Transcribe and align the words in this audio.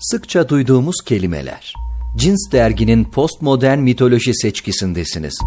Sıkça 0.00 0.48
duyduğumuz 0.48 0.96
kelimeler. 1.04 1.74
Cins 2.16 2.52
derginin 2.52 3.04
postmodern 3.04 3.78
mitoloji 3.78 4.34
seçkisindesiniz. 4.34 5.40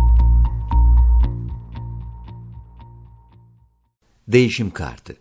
Değişim 4.27 4.71
kartı. 4.71 5.15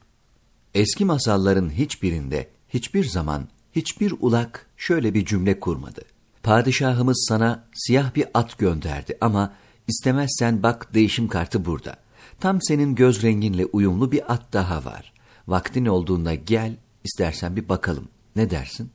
Eski 0.74 1.04
masalların 1.04 1.70
hiçbirinde, 1.70 2.48
hiçbir 2.68 3.04
zaman, 3.04 3.48
hiçbir 3.76 4.14
ulak 4.20 4.66
şöyle 4.76 5.14
bir 5.14 5.24
cümle 5.24 5.60
kurmadı. 5.60 6.02
Padişahımız 6.42 7.24
sana 7.28 7.64
siyah 7.74 8.14
bir 8.14 8.26
at 8.34 8.58
gönderdi 8.58 9.18
ama 9.20 9.52
istemezsen 9.88 10.62
bak 10.62 10.94
değişim 10.94 11.28
kartı 11.28 11.64
burada. 11.64 11.96
Tam 12.40 12.62
senin 12.62 12.94
göz 12.94 13.22
renginle 13.22 13.66
uyumlu 13.66 14.12
bir 14.12 14.32
at 14.32 14.52
daha 14.52 14.84
var. 14.84 15.12
Vaktin 15.48 15.86
olduğunda 15.86 16.34
gel, 16.34 16.76
istersen 17.04 17.56
bir 17.56 17.68
bakalım. 17.68 18.08
Ne 18.36 18.50
dersin? 18.50 18.90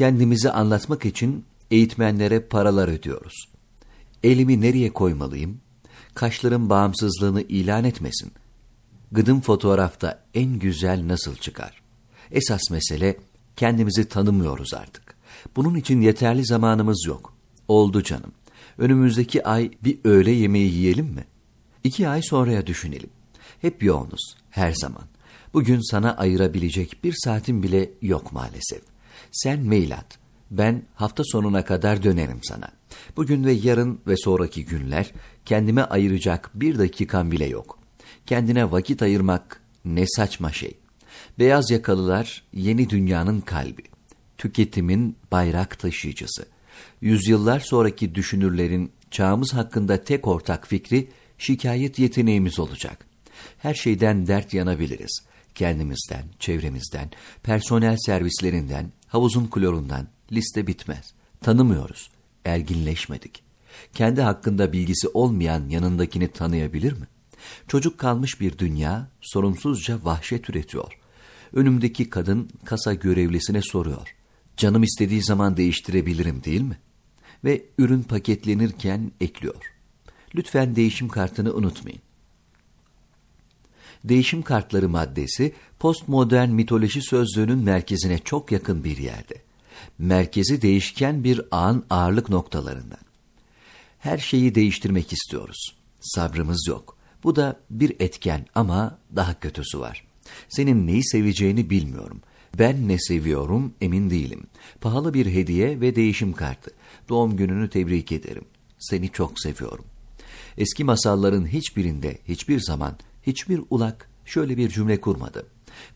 Kendimizi 0.00 0.50
anlatmak 0.50 1.04
için 1.04 1.44
eğitmenlere 1.70 2.40
paralar 2.40 2.88
ödüyoruz. 2.88 3.48
Elimi 4.22 4.60
nereye 4.60 4.92
koymalıyım? 4.92 5.60
Kaşların 6.14 6.70
bağımsızlığını 6.70 7.42
ilan 7.42 7.84
etmesin. 7.84 8.32
Gıdım 9.12 9.40
fotoğrafta 9.40 10.24
en 10.34 10.58
güzel 10.58 11.08
nasıl 11.08 11.36
çıkar? 11.36 11.82
Esas 12.30 12.60
mesele 12.70 13.16
kendimizi 13.56 14.08
tanımıyoruz 14.08 14.74
artık. 14.74 15.14
Bunun 15.56 15.74
için 15.74 16.00
yeterli 16.00 16.44
zamanımız 16.44 17.04
yok. 17.06 17.34
Oldu 17.68 18.02
canım. 18.02 18.32
Önümüzdeki 18.78 19.46
ay 19.46 19.70
bir 19.84 19.98
öğle 20.04 20.30
yemeği 20.30 20.72
yiyelim 20.72 21.06
mi? 21.06 21.24
İki 21.84 22.08
ay 22.08 22.22
sonraya 22.22 22.66
düşünelim. 22.66 23.10
Hep 23.60 23.82
yoğunuz, 23.82 24.36
her 24.50 24.72
zaman. 24.72 25.04
Bugün 25.54 25.90
sana 25.90 26.16
ayırabilecek 26.16 27.04
bir 27.04 27.14
saatim 27.24 27.62
bile 27.62 27.90
yok 28.02 28.32
maalesef. 28.32 28.89
Sen 29.32 29.66
mail 29.66 29.94
at. 29.94 30.18
Ben 30.50 30.82
hafta 30.94 31.22
sonuna 31.26 31.64
kadar 31.64 32.02
dönerim 32.02 32.40
sana. 32.42 32.68
Bugün 33.16 33.44
ve 33.44 33.52
yarın 33.52 34.00
ve 34.06 34.16
sonraki 34.16 34.64
günler 34.64 35.12
kendime 35.44 35.82
ayıracak 35.82 36.50
bir 36.54 36.78
dakikam 36.78 37.30
bile 37.30 37.46
yok. 37.46 37.78
Kendine 38.26 38.70
vakit 38.70 39.02
ayırmak 39.02 39.60
ne 39.84 40.04
saçma 40.06 40.52
şey. 40.52 40.76
Beyaz 41.38 41.70
yakalılar 41.70 42.42
yeni 42.52 42.90
dünyanın 42.90 43.40
kalbi. 43.40 43.82
Tüketimin 44.38 45.16
bayrak 45.32 45.78
taşıyıcısı. 45.78 46.46
Yüzyıllar 47.00 47.60
sonraki 47.60 48.14
düşünürlerin 48.14 48.92
çağımız 49.10 49.54
hakkında 49.54 50.04
tek 50.04 50.26
ortak 50.26 50.66
fikri 50.66 51.08
şikayet 51.38 51.98
yeteneğimiz 51.98 52.58
olacak. 52.58 53.06
Her 53.58 53.74
şeyden 53.74 54.26
dert 54.26 54.54
yanabiliriz. 54.54 55.22
Kendimizden, 55.54 56.24
çevremizden, 56.38 57.10
personel 57.42 57.96
servislerinden, 58.06 58.92
havuzun 59.06 59.46
klorundan 59.46 60.08
liste 60.32 60.66
bitmez. 60.66 61.12
Tanımıyoruz, 61.40 62.10
erginleşmedik. 62.44 63.42
Kendi 63.94 64.20
hakkında 64.20 64.72
bilgisi 64.72 65.08
olmayan 65.08 65.68
yanındakini 65.68 66.28
tanıyabilir 66.28 66.92
mi? 66.92 67.06
Çocuk 67.68 67.98
kalmış 67.98 68.40
bir 68.40 68.58
dünya 68.58 69.08
sorumsuzca 69.20 69.98
vahşet 70.04 70.50
üretiyor. 70.50 70.98
Önümdeki 71.52 72.10
kadın 72.10 72.50
kasa 72.64 72.94
görevlisine 72.94 73.62
soruyor. 73.62 74.14
Canım 74.56 74.82
istediği 74.82 75.22
zaman 75.22 75.56
değiştirebilirim 75.56 76.44
değil 76.44 76.60
mi? 76.60 76.78
Ve 77.44 77.64
ürün 77.78 78.02
paketlenirken 78.02 79.12
ekliyor. 79.20 79.72
Lütfen 80.34 80.76
değişim 80.76 81.08
kartını 81.08 81.54
unutmayın. 81.54 82.00
Değişim 84.04 84.42
kartları 84.42 84.88
maddesi 84.88 85.52
postmodern 85.78 86.48
mitoloji 86.48 87.02
sözlüğünün 87.02 87.58
merkezine 87.58 88.18
çok 88.18 88.52
yakın 88.52 88.84
bir 88.84 88.96
yerde. 88.96 89.34
Merkezi 89.98 90.62
değişken 90.62 91.24
bir 91.24 91.40
ağın 91.50 91.84
ağırlık 91.90 92.28
noktalarından. 92.28 92.98
Her 93.98 94.18
şeyi 94.18 94.54
değiştirmek 94.54 95.12
istiyoruz. 95.12 95.74
Sabrımız 96.00 96.66
yok. 96.68 96.96
Bu 97.24 97.36
da 97.36 97.60
bir 97.70 97.96
etken 98.00 98.46
ama 98.54 98.98
daha 99.16 99.40
kötüsü 99.40 99.80
var. 99.80 100.04
Senin 100.48 100.86
neyi 100.86 101.04
seveceğini 101.04 101.70
bilmiyorum. 101.70 102.20
Ben 102.58 102.88
ne 102.88 102.98
seviyorum 102.98 103.72
emin 103.80 104.10
değilim. 104.10 104.46
Pahalı 104.80 105.14
bir 105.14 105.26
hediye 105.26 105.80
ve 105.80 105.96
değişim 105.96 106.32
kartı. 106.32 106.70
Doğum 107.08 107.36
gününü 107.36 107.70
tebrik 107.70 108.12
ederim. 108.12 108.44
Seni 108.78 109.08
çok 109.08 109.40
seviyorum. 109.40 109.84
Eski 110.58 110.84
masalların 110.84 111.46
hiçbirinde 111.46 112.18
hiçbir 112.28 112.60
zaman 112.60 112.96
hiçbir 113.22 113.60
ulak 113.70 114.10
şöyle 114.24 114.56
bir 114.56 114.68
cümle 114.68 115.00
kurmadı. 115.00 115.46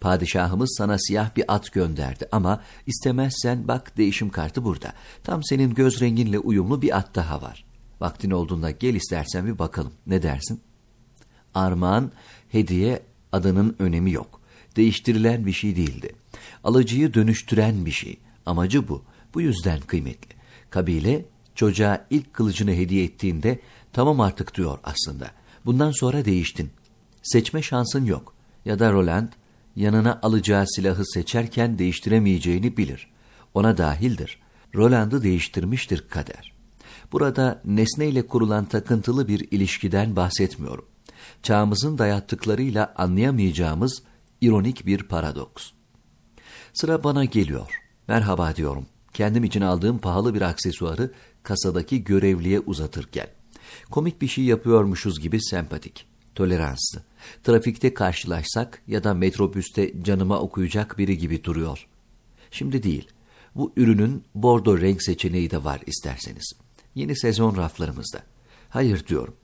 Padişahımız 0.00 0.74
sana 0.78 0.98
siyah 0.98 1.36
bir 1.36 1.54
at 1.54 1.72
gönderdi 1.72 2.28
ama 2.32 2.62
istemezsen 2.86 3.68
bak 3.68 3.96
değişim 3.96 4.30
kartı 4.30 4.64
burada. 4.64 4.92
Tam 5.24 5.44
senin 5.44 5.74
göz 5.74 6.00
renginle 6.00 6.38
uyumlu 6.38 6.82
bir 6.82 6.96
at 6.96 7.14
daha 7.14 7.42
var. 7.42 7.64
Vaktin 8.00 8.30
olduğunda 8.30 8.70
gel 8.70 8.94
istersen 8.94 9.46
bir 9.46 9.58
bakalım. 9.58 9.92
Ne 10.06 10.22
dersin? 10.22 10.60
Armağan, 11.54 12.12
hediye 12.48 13.02
adının 13.32 13.76
önemi 13.78 14.12
yok. 14.12 14.40
Değiştirilen 14.76 15.46
bir 15.46 15.52
şey 15.52 15.76
değildi. 15.76 16.12
Alıcıyı 16.64 17.14
dönüştüren 17.14 17.86
bir 17.86 17.90
şey. 17.90 18.18
Amacı 18.46 18.88
bu. 18.88 19.04
Bu 19.34 19.40
yüzden 19.40 19.80
kıymetli. 19.80 20.34
Kabile 20.70 21.24
çocuğa 21.54 22.06
ilk 22.10 22.34
kılıcını 22.34 22.70
hediye 22.70 23.04
ettiğinde 23.04 23.58
tamam 23.92 24.20
artık 24.20 24.54
diyor 24.56 24.78
aslında. 24.84 25.30
Bundan 25.66 25.90
sonra 25.90 26.24
değiştin. 26.24 26.70
Seçme 27.24 27.62
şansın 27.62 28.04
yok. 28.04 28.34
Ya 28.64 28.78
da 28.78 28.92
Roland 28.92 29.28
yanına 29.76 30.18
alacağı 30.22 30.64
silahı 30.66 31.06
seçerken 31.06 31.78
değiştiremeyeceğini 31.78 32.76
bilir. 32.76 33.12
Ona 33.54 33.78
dahildir. 33.78 34.38
Roland'ı 34.74 35.22
değiştirmiştir 35.22 36.08
kader. 36.08 36.52
Burada 37.12 37.62
nesneyle 37.64 38.26
kurulan 38.26 38.64
takıntılı 38.64 39.28
bir 39.28 39.48
ilişkiden 39.50 40.16
bahsetmiyorum. 40.16 40.84
Çağımızın 41.42 41.98
dayattıklarıyla 41.98 42.94
anlayamayacağımız 42.96 44.02
ironik 44.40 44.86
bir 44.86 45.02
paradoks. 45.02 45.70
Sıra 46.72 47.04
bana 47.04 47.24
geliyor. 47.24 47.80
Merhaba 48.08 48.56
diyorum. 48.56 48.86
Kendim 49.14 49.44
için 49.44 49.60
aldığım 49.60 49.98
pahalı 49.98 50.34
bir 50.34 50.42
aksesuarı 50.42 51.12
kasadaki 51.42 52.04
görevliye 52.04 52.60
uzatırken. 52.60 53.26
Komik 53.90 54.22
bir 54.22 54.28
şey 54.28 54.44
yapıyormuşuz 54.44 55.20
gibi 55.20 55.42
sempatik, 55.42 56.06
toleranslı. 56.34 57.02
Trafikte 57.44 57.94
karşılaşsak 57.94 58.82
ya 58.86 59.04
da 59.04 59.14
metrobüste 59.14 60.02
canıma 60.02 60.40
okuyacak 60.40 60.98
biri 60.98 61.18
gibi 61.18 61.44
duruyor. 61.44 61.86
Şimdi 62.50 62.82
değil. 62.82 63.08
Bu 63.54 63.72
ürünün 63.76 64.24
bordo 64.34 64.80
renk 64.80 65.02
seçeneği 65.02 65.50
de 65.50 65.64
var 65.64 65.80
isterseniz. 65.86 66.52
Yeni 66.94 67.16
sezon 67.16 67.56
raflarımızda. 67.56 68.22
Hayır 68.68 69.06
diyorum. 69.06 69.34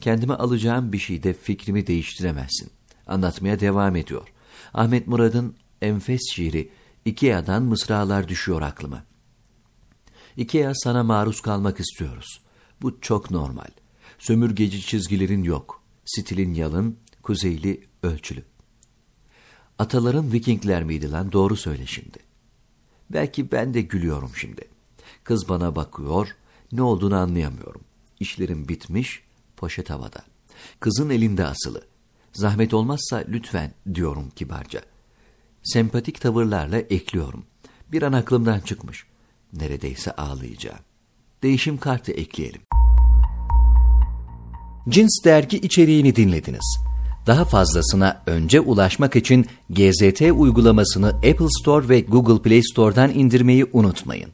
Kendime 0.00 0.34
alacağım 0.34 0.92
bir 0.92 0.98
şeyde 0.98 1.32
fikrimi 1.32 1.86
değiştiremezsin. 1.86 2.70
Anlatmaya 3.06 3.60
devam 3.60 3.96
ediyor. 3.96 4.28
Ahmet 4.74 5.06
Murad'ın 5.06 5.56
enfes 5.82 6.20
şiiri 6.32 6.70
Ikea'dan 7.04 7.62
mısralar 7.62 8.28
düşüyor 8.28 8.62
aklıma. 8.62 9.04
Ikea 10.36 10.72
sana 10.74 11.02
maruz 11.02 11.40
kalmak 11.40 11.80
istiyoruz. 11.80 12.40
Bu 12.82 13.00
çok 13.00 13.30
normal. 13.30 13.68
Sömürgeci 14.18 14.80
çizgilerin 14.80 15.42
yok. 15.42 15.82
Stilin 16.06 16.54
yalın, 16.54 16.96
kuzeyli, 17.22 17.86
ölçülü. 18.02 18.44
Ataların 19.78 20.32
Vikingler 20.32 20.84
miydi 20.84 21.10
lan 21.10 21.32
doğru 21.32 21.56
söyle 21.56 21.86
şimdi. 21.86 22.18
Belki 23.10 23.52
ben 23.52 23.74
de 23.74 23.80
gülüyorum 23.80 24.30
şimdi. 24.36 24.68
Kız 25.24 25.48
bana 25.48 25.76
bakıyor, 25.76 26.36
ne 26.72 26.82
olduğunu 26.82 27.16
anlayamıyorum. 27.16 27.80
İşlerim 28.20 28.68
bitmiş, 28.68 29.22
poşet 29.56 29.90
havada. 29.90 30.22
Kızın 30.80 31.10
elinde 31.10 31.46
asılı. 31.46 31.84
Zahmet 32.32 32.74
olmazsa 32.74 33.24
lütfen 33.28 33.74
diyorum 33.94 34.30
kibarca. 34.36 34.82
Sempatik 35.62 36.20
tavırlarla 36.20 36.78
ekliyorum. 36.78 37.44
Bir 37.92 38.02
an 38.02 38.12
aklımdan 38.12 38.60
çıkmış. 38.60 39.06
Neredeyse 39.52 40.12
ağlayacağım. 40.12 40.80
Değişim 41.42 41.78
kartı 41.78 42.12
ekleyelim. 42.12 42.60
Cins 44.88 45.24
dergi 45.24 45.56
içeriğini 45.56 46.16
dinlediniz. 46.16 46.78
Daha 47.26 47.44
fazlasına 47.44 48.22
önce 48.26 48.60
ulaşmak 48.60 49.16
için 49.16 49.46
GZT 49.70 50.22
uygulamasını 50.34 51.08
Apple 51.08 51.48
Store 51.60 51.88
ve 51.88 52.00
Google 52.00 52.42
Play 52.42 52.62
Store'dan 52.62 53.10
indirmeyi 53.10 53.66
unutmayın. 53.72 54.30